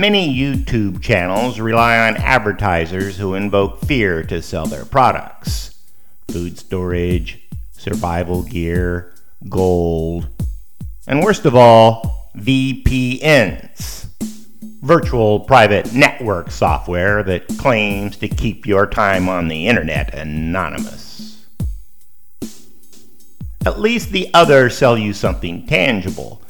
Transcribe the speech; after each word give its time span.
Many 0.00 0.34
YouTube 0.34 1.02
channels 1.02 1.60
rely 1.60 2.08
on 2.08 2.16
advertisers 2.16 3.18
who 3.18 3.34
invoke 3.34 3.82
fear 3.82 4.22
to 4.22 4.40
sell 4.40 4.64
their 4.64 4.86
products 4.86 5.78
food 6.30 6.58
storage, 6.58 7.46
survival 7.72 8.42
gear, 8.42 9.12
gold, 9.50 10.26
and 11.06 11.22
worst 11.22 11.44
of 11.44 11.54
all, 11.54 12.30
VPNs 12.34 14.06
virtual 14.80 15.40
private 15.40 15.92
network 15.92 16.50
software 16.50 17.22
that 17.24 17.46
claims 17.58 18.16
to 18.16 18.28
keep 18.28 18.64
your 18.64 18.86
time 18.86 19.28
on 19.28 19.48
the 19.48 19.68
internet 19.68 20.14
anonymous. 20.14 21.46
At 23.66 23.78
least 23.78 24.12
the 24.12 24.30
others 24.32 24.78
sell 24.78 24.96
you 24.96 25.12
something 25.12 25.66
tangible 25.66 26.40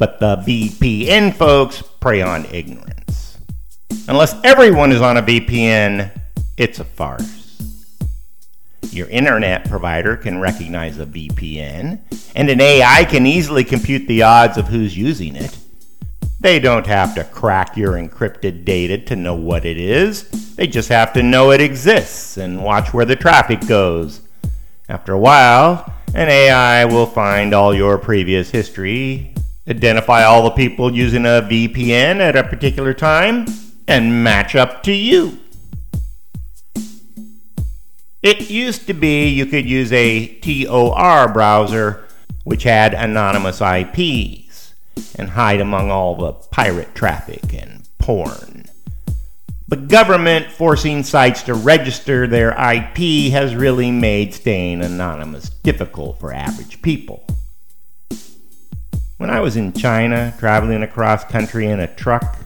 but 0.00 0.18
the 0.18 0.36
VPN 0.36 1.36
folks 1.36 1.82
prey 2.00 2.22
on 2.22 2.46
ignorance. 2.46 3.36
Unless 4.08 4.34
everyone 4.44 4.92
is 4.92 5.02
on 5.02 5.18
a 5.18 5.22
VPN, 5.22 6.10
it's 6.56 6.80
a 6.80 6.84
farce. 6.84 7.60
Your 8.90 9.08
internet 9.08 9.68
provider 9.68 10.16
can 10.16 10.40
recognize 10.40 10.98
a 10.98 11.04
VPN, 11.04 12.00
and 12.34 12.48
an 12.48 12.62
AI 12.62 13.04
can 13.04 13.26
easily 13.26 13.62
compute 13.62 14.08
the 14.08 14.22
odds 14.22 14.56
of 14.56 14.68
who's 14.68 14.96
using 14.96 15.36
it. 15.36 15.54
They 16.40 16.58
don't 16.58 16.86
have 16.86 17.14
to 17.16 17.24
crack 17.24 17.76
your 17.76 17.92
encrypted 17.92 18.64
data 18.64 18.96
to 19.04 19.16
know 19.16 19.34
what 19.34 19.66
it 19.66 19.76
is. 19.76 20.30
They 20.54 20.66
just 20.66 20.88
have 20.88 21.12
to 21.12 21.22
know 21.22 21.50
it 21.50 21.60
exists 21.60 22.38
and 22.38 22.64
watch 22.64 22.94
where 22.94 23.04
the 23.04 23.16
traffic 23.16 23.66
goes. 23.68 24.22
After 24.88 25.12
a 25.12 25.18
while, 25.18 25.92
an 26.14 26.30
AI 26.30 26.86
will 26.86 27.06
find 27.06 27.52
all 27.52 27.74
your 27.74 27.98
previous 27.98 28.50
history 28.50 29.34
identify 29.70 30.24
all 30.24 30.42
the 30.42 30.50
people 30.50 30.94
using 30.94 31.24
a 31.24 31.46
VPN 31.48 32.18
at 32.18 32.36
a 32.36 32.44
particular 32.44 32.92
time, 32.92 33.46
and 33.86 34.22
match 34.22 34.54
up 34.54 34.82
to 34.82 34.92
you. 34.92 35.38
It 38.22 38.50
used 38.50 38.86
to 38.88 38.94
be 38.94 39.28
you 39.28 39.46
could 39.46 39.64
use 39.64 39.92
a 39.92 40.26
Tor 40.40 41.32
browser, 41.32 42.04
which 42.44 42.64
had 42.64 42.92
anonymous 42.92 43.60
IPs, 43.62 44.74
and 45.14 45.30
hide 45.30 45.60
among 45.60 45.90
all 45.90 46.16
the 46.16 46.32
pirate 46.32 46.94
traffic 46.94 47.54
and 47.54 47.88
porn. 47.98 48.66
But 49.66 49.88
government 49.88 50.50
forcing 50.50 51.04
sites 51.04 51.44
to 51.44 51.54
register 51.54 52.26
their 52.26 52.50
IP 52.50 53.30
has 53.32 53.54
really 53.54 53.92
made 53.92 54.34
staying 54.34 54.82
anonymous 54.82 55.48
difficult 55.48 56.18
for 56.18 56.32
average 56.32 56.82
people. 56.82 57.24
When 59.20 59.28
I 59.28 59.40
was 59.40 59.54
in 59.54 59.74
China, 59.74 60.34
traveling 60.38 60.82
across 60.82 61.24
country 61.24 61.66
in 61.66 61.78
a 61.78 61.94
truck, 61.94 62.38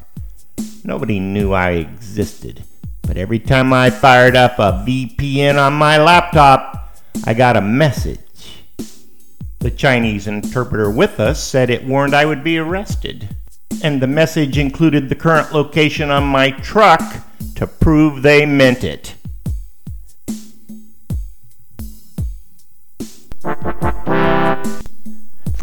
nobody 0.82 1.20
knew 1.20 1.52
I 1.52 1.70
existed. 1.70 2.64
But 3.02 3.16
every 3.16 3.38
time 3.38 3.72
I 3.72 3.90
fired 3.90 4.34
up 4.34 4.58
a 4.58 4.84
VPN 4.84 5.56
on 5.56 5.74
my 5.74 5.98
laptop, 5.98 6.98
I 7.24 7.32
got 7.32 7.56
a 7.56 7.60
message. 7.60 8.64
The 9.60 9.70
Chinese 9.70 10.26
interpreter 10.26 10.90
with 10.90 11.20
us 11.20 11.40
said 11.40 11.70
it 11.70 11.84
warned 11.84 12.12
I 12.12 12.24
would 12.24 12.42
be 12.42 12.58
arrested. 12.58 13.36
And 13.84 14.02
the 14.02 14.08
message 14.08 14.58
included 14.58 15.08
the 15.08 15.14
current 15.14 15.52
location 15.52 16.10
on 16.10 16.24
my 16.24 16.50
truck 16.50 17.24
to 17.54 17.68
prove 17.68 18.22
they 18.22 18.46
meant 18.46 18.82
it. 18.82 19.13